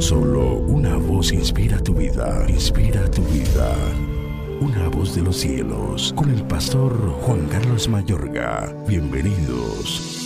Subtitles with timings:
[0.00, 3.72] Solo una voz inspira tu vida, inspira tu vida.
[4.60, 8.74] Una voz de los cielos, con el pastor Juan Carlos Mayorga.
[8.88, 10.16] Bienvenidos.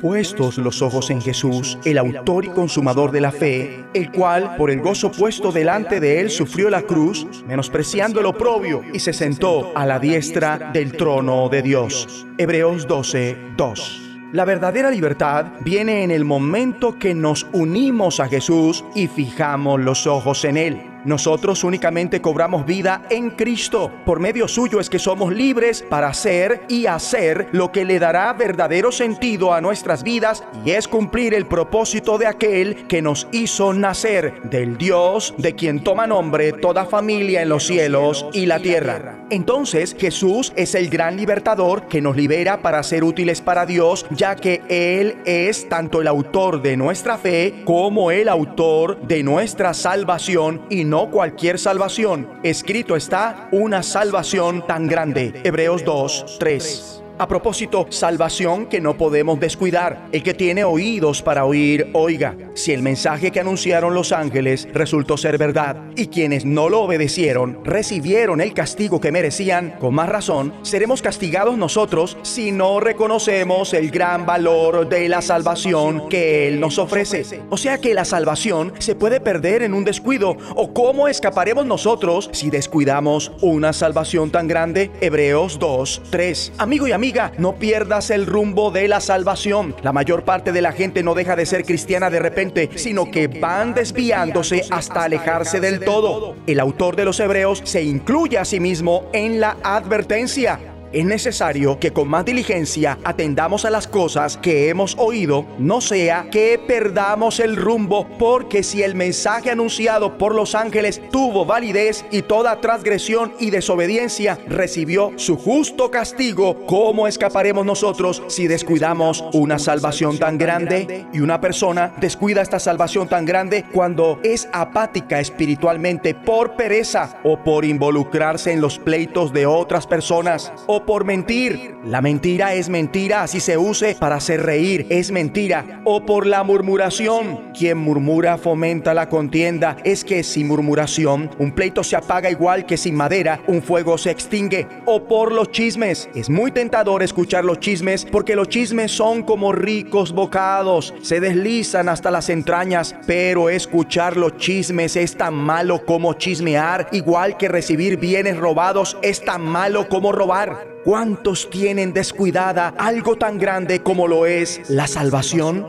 [0.00, 4.72] Puestos los ojos en Jesús, el autor y consumador de la fe, el cual, por
[4.72, 9.70] el gozo puesto delante de él, sufrió la cruz, menospreciando el oprobio, y se sentó
[9.76, 12.26] a la diestra del trono de Dios.
[12.36, 14.09] Hebreos 12, 2.
[14.32, 20.06] La verdadera libertad viene en el momento que nos unimos a Jesús y fijamos los
[20.06, 20.89] ojos en Él.
[21.04, 23.90] Nosotros únicamente cobramos vida en Cristo.
[24.04, 28.32] Por medio suyo es que somos libres para hacer y hacer lo que le dará
[28.32, 33.72] verdadero sentido a nuestras vidas y es cumplir el propósito de aquel que nos hizo
[33.72, 39.24] nacer, del Dios de quien toma nombre toda familia en los cielos y la tierra.
[39.30, 44.36] Entonces Jesús es el gran libertador que nos libera para ser útiles para Dios, ya
[44.36, 50.62] que Él es tanto el autor de nuestra fe como el autor de nuestra salvación
[50.68, 52.28] y no cualquier salvación.
[52.42, 55.40] Escrito está una salvación tan grande.
[55.44, 56.99] Hebreos 2, 3.
[57.20, 60.08] A propósito, salvación que no podemos descuidar.
[60.10, 62.34] El que tiene oídos para oír, oiga.
[62.54, 67.58] Si el mensaje que anunciaron los ángeles resultó ser verdad y quienes no lo obedecieron
[67.62, 73.90] recibieron el castigo que merecían, con más razón, seremos castigados nosotros si no reconocemos el
[73.90, 77.42] gran valor de la salvación que Él nos ofrece.
[77.50, 80.38] O sea que la salvación se puede perder en un descuido.
[80.56, 84.90] ¿O cómo escaparemos nosotros si descuidamos una salvación tan grande?
[85.02, 86.52] Hebreos 2, 3.
[86.56, 86.92] Amigo y
[87.38, 89.74] no pierdas el rumbo de la salvación.
[89.82, 93.26] La mayor parte de la gente no deja de ser cristiana de repente, sino que
[93.28, 96.36] van desviándose hasta alejarse del todo.
[96.46, 101.78] El autor de los Hebreos se incluye a sí mismo en la advertencia es necesario
[101.78, 107.40] que con más diligencia atendamos a las cosas que hemos oído, no sea que perdamos
[107.40, 113.32] el rumbo, porque si el mensaje anunciado por los ángeles tuvo validez y toda transgresión
[113.38, 121.06] y desobediencia recibió su justo castigo, ¿cómo escaparemos nosotros si descuidamos una salvación tan grande?
[121.12, 127.42] Y una persona descuida esta salvación tan grande cuando es apática espiritualmente por pereza o
[127.42, 131.74] por involucrarse en los pleitos de otras personas o por mentir.
[131.84, 135.80] La mentira es mentira, así se use para hacer reír, es mentira.
[135.84, 137.52] O por la murmuración.
[137.56, 139.76] Quien murmura fomenta la contienda.
[139.84, 144.10] Es que sin murmuración, un pleito se apaga igual que sin madera, un fuego se
[144.10, 144.66] extingue.
[144.86, 146.08] O por los chismes.
[146.14, 151.88] Es muy tentador escuchar los chismes porque los chismes son como ricos bocados, se deslizan
[151.88, 157.96] hasta las entrañas, pero escuchar los chismes es tan malo como chismear, igual que recibir
[157.96, 160.69] bienes robados es tan malo como robar.
[160.84, 165.66] ¿Cuántos tienen descuidada algo tan grande como lo es la salvación?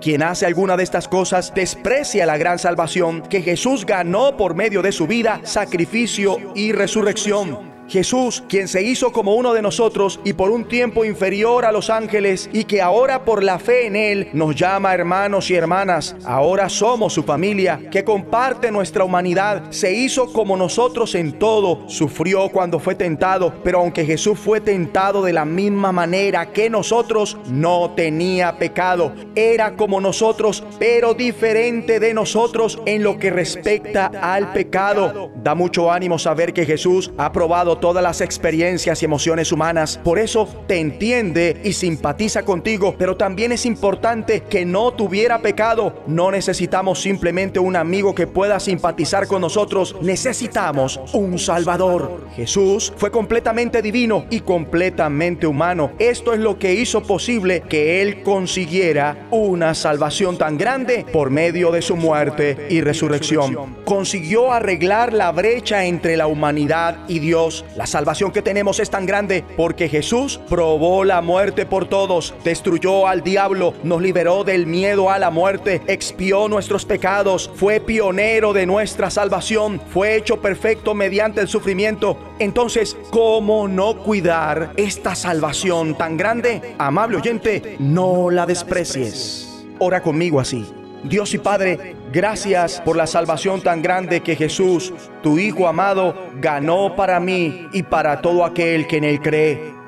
[0.00, 4.82] Quien hace alguna de estas cosas desprecia la gran salvación que Jesús ganó por medio
[4.82, 7.77] de su vida, sacrificio y resurrección.
[7.88, 11.88] Jesús, quien se hizo como uno de nosotros y por un tiempo inferior a los
[11.88, 16.68] ángeles y que ahora por la fe en Él nos llama hermanos y hermanas, ahora
[16.68, 22.78] somos su familia, que comparte nuestra humanidad, se hizo como nosotros en todo, sufrió cuando
[22.78, 28.58] fue tentado, pero aunque Jesús fue tentado de la misma manera que nosotros, no tenía
[28.58, 35.30] pecado, era como nosotros, pero diferente de nosotros en lo que respecta al pecado.
[35.42, 40.00] Da mucho ánimo saber que Jesús ha probado todas las experiencias y emociones humanas.
[40.02, 42.94] Por eso te entiende y simpatiza contigo.
[42.98, 46.02] Pero también es importante que no tuviera pecado.
[46.06, 49.96] No necesitamos simplemente un amigo que pueda simpatizar con nosotros.
[50.00, 52.26] Necesitamos un Salvador.
[52.34, 55.92] Jesús fue completamente divino y completamente humano.
[55.98, 61.70] Esto es lo que hizo posible que Él consiguiera una salvación tan grande por medio
[61.70, 63.76] de su muerte y resurrección.
[63.84, 69.06] Consiguió arreglar la brecha entre la humanidad y Dios la salvación que tenemos es tan
[69.06, 75.10] grande porque Jesús probó la muerte por todos, destruyó al diablo, nos liberó del miedo
[75.10, 81.40] a la muerte, expió nuestros pecados, fue pionero de nuestra salvación, fue hecho perfecto mediante
[81.40, 82.18] el sufrimiento.
[82.38, 86.74] Entonces, ¿cómo no cuidar esta salvación tan grande?
[86.78, 89.64] Amable oyente, no la desprecies.
[89.78, 90.66] Ora conmigo así.
[91.04, 96.94] Dios y Padre, gracias por la salvación tan grande que Jesús, tu Hijo amado, ganó
[96.96, 99.78] para mí y para todo aquel que en Él cree.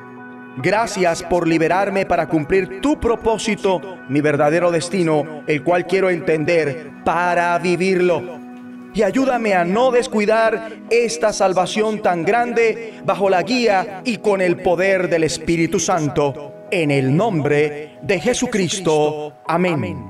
[0.57, 7.59] Gracias por liberarme para cumplir tu propósito, mi verdadero destino, el cual quiero entender para
[7.59, 8.41] vivirlo.
[8.93, 14.57] Y ayúdame a no descuidar esta salvación tan grande bajo la guía y con el
[14.57, 16.57] poder del Espíritu Santo.
[16.71, 19.35] en el nombre de Jesucristo.
[19.47, 20.10] Amén.